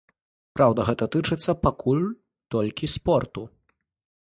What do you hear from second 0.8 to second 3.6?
гэта тычыцца пакуль толькі спорту.